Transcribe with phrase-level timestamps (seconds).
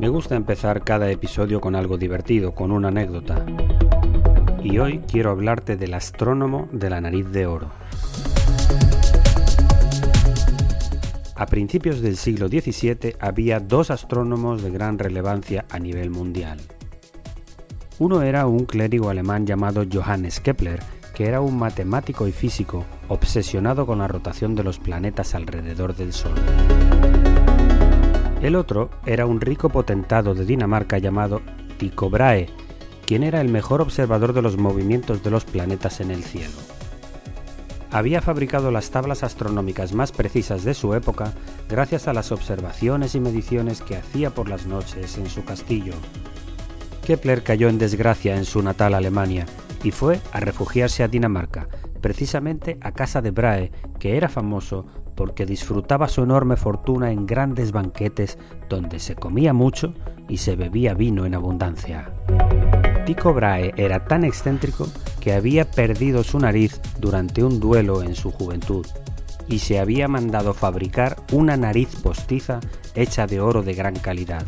[0.00, 3.44] Me gusta empezar cada episodio con algo divertido, con una anécdota.
[4.64, 7.70] Y hoy quiero hablarte del astrónomo de la nariz de oro.
[11.36, 16.60] A principios del siglo XVII había dos astrónomos de gran relevancia a nivel mundial.
[17.98, 20.80] Uno era un clérigo alemán llamado Johannes Kepler,
[21.14, 26.14] que era un matemático y físico obsesionado con la rotación de los planetas alrededor del
[26.14, 26.32] Sol.
[28.42, 31.42] El otro era un rico potentado de Dinamarca llamado
[31.78, 32.48] Tycho Brahe,
[33.06, 36.54] quien era el mejor observador de los movimientos de los planetas en el cielo.
[37.90, 41.34] Había fabricado las tablas astronómicas más precisas de su época
[41.68, 45.94] gracias a las observaciones y mediciones que hacía por las noches en su castillo.
[47.04, 49.44] Kepler cayó en desgracia en su natal Alemania
[49.82, 51.66] y fue a refugiarse a Dinamarca,
[52.00, 57.72] precisamente a casa de Brahe, que era famoso porque disfrutaba su enorme fortuna en grandes
[57.72, 58.38] banquetes
[58.68, 59.94] donde se comía mucho
[60.28, 62.12] y se bebía vino en abundancia.
[63.04, 64.86] Tycho Brahe era tan excéntrico
[65.20, 68.86] que había perdido su nariz durante un duelo en su juventud
[69.48, 72.60] y se había mandado fabricar una nariz postiza
[72.94, 74.46] hecha de oro de gran calidad.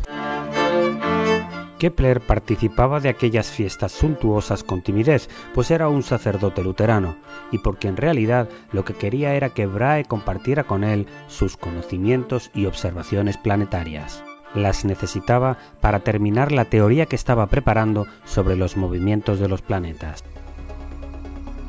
[1.83, 7.17] Kepler participaba de aquellas fiestas suntuosas con timidez, pues era un sacerdote luterano,
[7.51, 12.51] y porque en realidad lo que quería era que Brahe compartiera con él sus conocimientos
[12.53, 14.23] y observaciones planetarias.
[14.55, 20.23] Las necesitaba para terminar la teoría que estaba preparando sobre los movimientos de los planetas.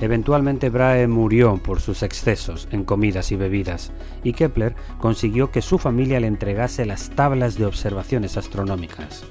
[0.01, 3.91] Eventualmente Brahe murió por sus excesos en comidas y bebidas,
[4.23, 9.25] y Kepler consiguió que su familia le entregase las tablas de observaciones astronómicas.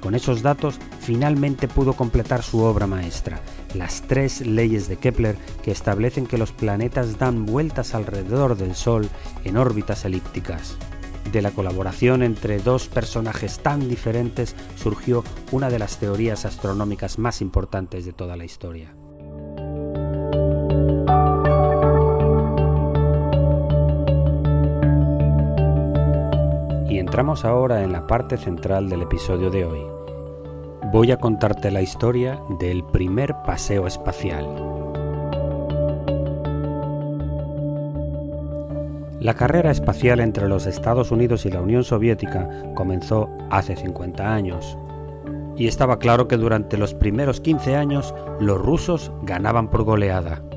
[0.00, 3.40] Con esos datos finalmente pudo completar su obra maestra,
[3.74, 9.08] las tres leyes de Kepler que establecen que los planetas dan vueltas alrededor del Sol
[9.44, 10.76] en órbitas elípticas.
[11.32, 17.42] De la colaboración entre dos personajes tan diferentes surgió una de las teorías astronómicas más
[17.42, 18.94] importantes de toda la historia.
[27.18, 29.84] Entramos ahora en la parte central del episodio de hoy.
[30.92, 34.46] Voy a contarte la historia del primer paseo espacial.
[39.18, 44.78] La carrera espacial entre los Estados Unidos y la Unión Soviética comenzó hace 50 años.
[45.56, 50.47] Y estaba claro que durante los primeros 15 años los rusos ganaban por goleada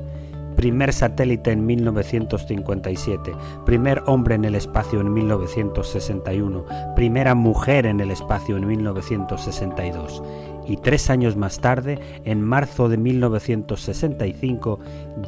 [0.56, 3.32] primer satélite en 1957,
[3.64, 6.64] primer hombre en el espacio en 1961,
[6.94, 10.22] primera mujer en el espacio en 1962
[10.66, 14.78] y tres años más tarde, en marzo de 1965,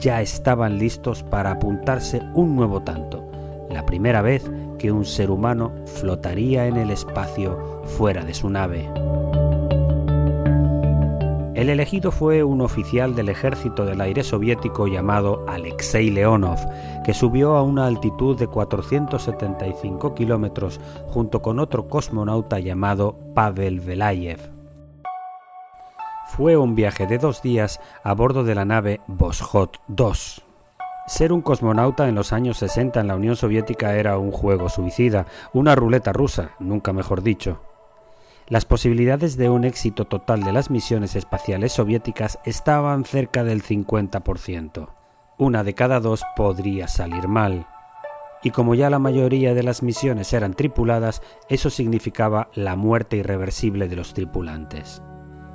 [0.01, 3.29] ya estaban listos para apuntarse un nuevo tanto,
[3.71, 4.49] la primera vez
[4.79, 8.89] que un ser humano flotaría en el espacio fuera de su nave.
[11.55, 16.59] El elegido fue un oficial del ejército del aire soviético llamado Alexei Leonov,
[17.05, 24.51] que subió a una altitud de 475 kilómetros junto con otro cosmonauta llamado Pavel Velayev.
[26.27, 30.43] Fue un viaje de dos días a bordo de la nave Voskhod 2.
[31.07, 35.27] Ser un cosmonauta en los años 60 en la Unión Soviética era un juego suicida,
[35.53, 37.61] una ruleta rusa, nunca mejor dicho.
[38.49, 44.89] Las posibilidades de un éxito total de las misiones espaciales soviéticas estaban cerca del 50%.
[45.39, 47.67] Una de cada dos podría salir mal.
[48.43, 53.89] Y como ya la mayoría de las misiones eran tripuladas, eso significaba la muerte irreversible
[53.89, 55.03] de los tripulantes.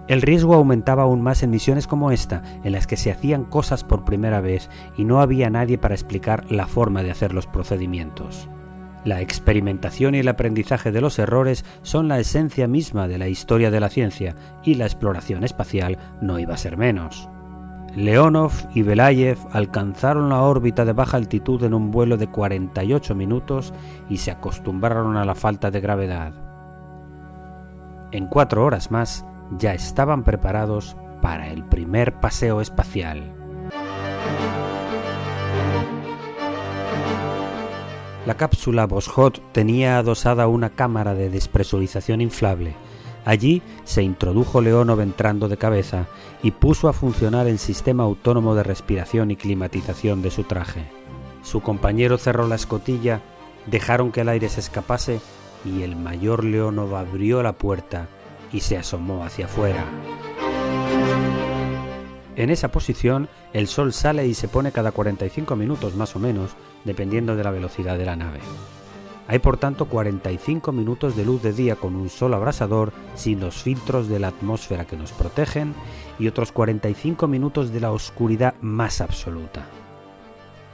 [0.08, 3.84] El riesgo aumentaba aún más en misiones como esta, en las que se hacían cosas
[3.84, 8.50] por primera vez y no había nadie para explicar la forma de hacer los procedimientos.
[9.06, 13.72] La experimentación y el aprendizaje de los errores son la esencia misma de la historia
[13.72, 17.30] de la ciencia y la exploración espacial no iba a ser menos.
[17.96, 23.74] Leonov y Belayev alcanzaron la órbita de baja altitud en un vuelo de 48 minutos
[24.10, 26.34] y se acostumbraron a la falta de gravedad.
[28.12, 29.26] En cuatro horas más
[29.58, 33.39] ya estaban preparados para el primer paseo espacial.
[38.30, 42.76] La cápsula Boschot tenía adosada una cámara de despresurización inflable.
[43.26, 46.06] Allí se introdujo Leonov entrando de cabeza
[46.44, 50.86] y puso a funcionar el sistema autónomo de respiración y climatización de su traje.
[51.42, 53.22] Su compañero cerró la escotilla,
[53.66, 55.22] dejaron que el aire se escapase
[55.66, 58.10] y el mayor Leonov abrió la puerta
[58.54, 59.86] y se asomó hacia afuera.
[62.40, 66.52] En esa posición, el sol sale y se pone cada 45 minutos más o menos,
[66.86, 68.40] dependiendo de la velocidad de la nave.
[69.28, 73.62] Hay por tanto 45 minutos de luz de día con un sol abrasador sin los
[73.62, 75.76] filtros de la atmósfera que nos protegen
[76.18, 79.66] y otros 45 minutos de la oscuridad más absoluta.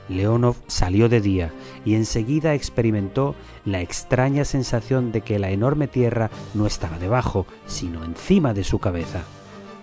[0.07, 1.51] Leonov salió de día
[1.83, 3.33] y enseguida experimentó
[3.65, 8.77] la extraña sensación de que la enorme Tierra no estaba debajo, sino encima de su
[8.77, 9.23] cabeza,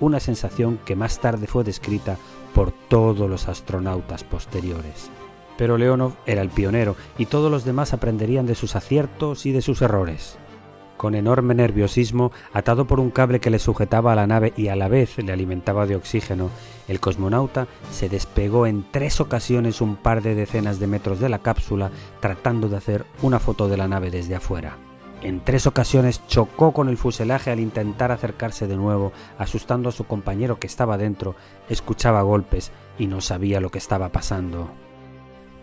[0.02, 2.18] una sensación que más tarde fue descrita
[2.54, 5.10] por todos los astronautas posteriores.
[5.56, 9.62] Pero Leonov era el pionero y todos los demás aprenderían de sus aciertos y de
[9.62, 10.36] sus errores.
[10.96, 14.76] Con enorme nerviosismo, atado por un cable que le sujetaba a la nave y a
[14.76, 16.50] la vez le alimentaba de oxígeno,
[16.88, 21.40] el cosmonauta se despegó en tres ocasiones un par de decenas de metros de la
[21.40, 21.90] cápsula
[22.20, 24.76] tratando de hacer una foto de la nave desde afuera.
[25.22, 30.04] En tres ocasiones chocó con el fuselaje al intentar acercarse de nuevo, asustando a su
[30.04, 31.36] compañero que estaba dentro,
[31.68, 34.70] escuchaba golpes y no sabía lo que estaba pasando.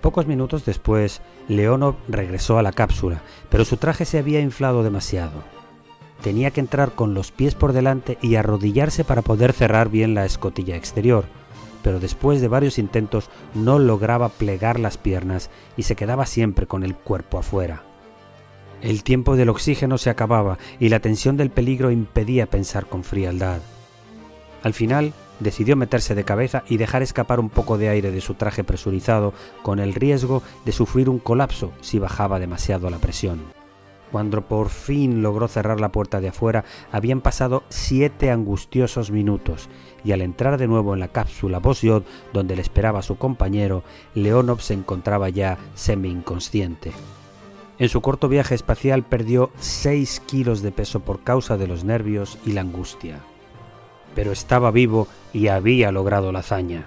[0.02, 5.44] Pocos minutos después, Leonov regresó a la cápsula, pero su traje se había inflado demasiado.
[6.22, 10.24] Tenía que entrar con los pies por delante y arrodillarse para poder cerrar bien la
[10.24, 11.26] escotilla exterior,
[11.84, 16.86] pero después de varios intentos no lograba plegar las piernas y se quedaba siempre con
[16.86, 17.89] el cuerpo afuera.
[18.82, 23.60] El tiempo del oxígeno se acababa y la tensión del peligro impedía pensar con frialdad.
[24.64, 28.36] Al final, decidió meterse de cabeza y dejar escapar un poco de aire de su
[28.36, 29.34] traje presurizado,
[29.64, 33.42] con el riesgo de sufrir un colapso si bajaba demasiado la presión.
[34.12, 39.70] Cuando por fin logró cerrar la puerta de afuera, habían pasado siete angustiosos minutos,
[40.04, 43.84] y al entrar de nuevo en la cápsula Bosyot, donde le esperaba su compañero,
[44.16, 46.92] Leonov se encontraba ya semi-inconsciente.
[47.80, 52.38] En su corto viaje espacial perdió 6 kilos de peso por causa de los nervios
[52.46, 53.20] y la angustia
[54.16, 56.86] pero estaba vivo y había logrado la hazaña.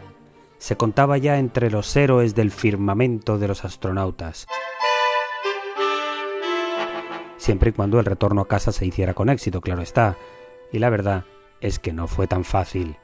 [0.59, 4.47] Se contaba ya entre los héroes del firmamento de los astronautas.
[7.37, 10.17] Siempre y cuando el retorno a casa se hiciera con éxito, claro está.
[10.71, 11.25] Y la verdad
[11.61, 12.97] es que no fue tan fácil.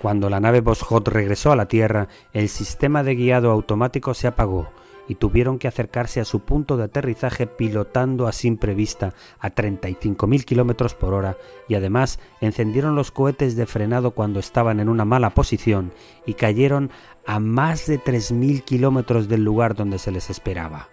[0.00, 4.70] Cuando la nave Boschot regresó a la Tierra, el sistema de guiado automático se apagó
[5.12, 10.46] y tuvieron que acercarse a su punto de aterrizaje pilotando a simple vista a 35.000
[10.46, 11.36] km por hora
[11.68, 15.92] y además encendieron los cohetes de frenado cuando estaban en una mala posición
[16.24, 16.90] y cayeron
[17.26, 20.88] a más de 3.000 kilómetros del lugar donde se les esperaba.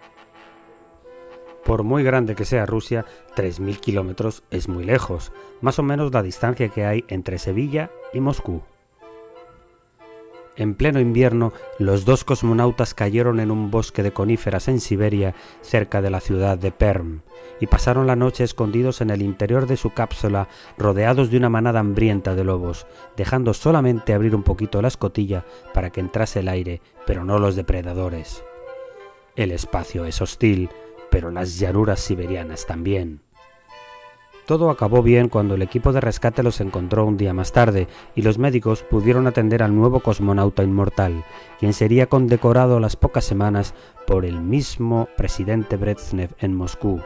[1.64, 6.22] Por muy grande que sea Rusia, 3.000 kilómetros es muy lejos, más o menos la
[6.22, 8.60] distancia que hay entre Sevilla y Moscú.
[10.60, 16.02] En pleno invierno, los dos cosmonautas cayeron en un bosque de coníferas en Siberia, cerca
[16.02, 17.22] de la ciudad de Perm,
[17.60, 21.80] y pasaron la noche escondidos en el interior de su cápsula, rodeados de una manada
[21.80, 22.86] hambrienta de lobos,
[23.16, 27.56] dejando solamente abrir un poquito la escotilla para que entrase el aire, pero no los
[27.56, 28.44] depredadores.
[29.36, 30.68] El espacio es hostil,
[31.10, 33.22] pero las llanuras siberianas también.
[34.50, 38.22] Todo acabó bien cuando el equipo de rescate los encontró un día más tarde y
[38.22, 41.24] los médicos pudieron atender al nuevo cosmonauta inmortal,
[41.60, 43.74] quien sería condecorado a las pocas semanas
[44.08, 47.00] por el mismo presidente Brezhnev en Moscú.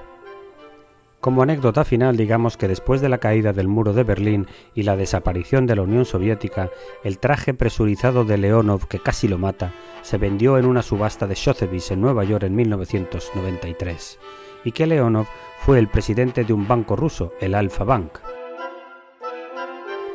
[1.20, 4.96] Como anécdota final, digamos que después de la caída del muro de Berlín y la
[4.96, 6.70] desaparición de la Unión Soviética,
[7.02, 11.36] el traje presurizado de Leonov, que casi lo mata, se vendió en una subasta de
[11.36, 14.18] Sotheby's en Nueva York en 1993
[14.64, 15.26] y que Leonov
[15.60, 18.18] fue el presidente de un banco ruso, el Alfa Bank.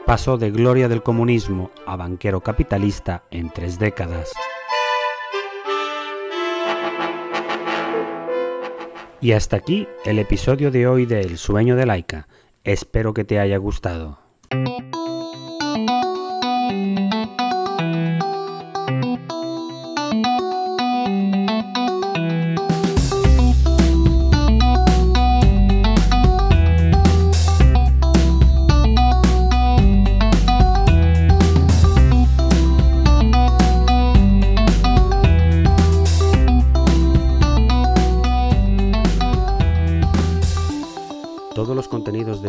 [0.06, 4.32] Pasó de gloria del comunismo a banquero capitalista en tres décadas.
[9.22, 12.28] Y hasta aquí el episodio de hoy de El sueño de Laika.
[12.64, 14.29] Espero que te haya gustado.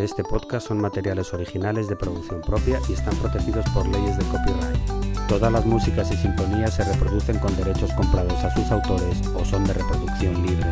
[0.05, 5.29] Este podcast son materiales originales de producción propia y están protegidos por leyes de copyright.
[5.29, 9.65] Todas las músicas y sintonías se reproducen con derechos comprados a sus autores o son
[9.65, 10.67] de reproducción libre.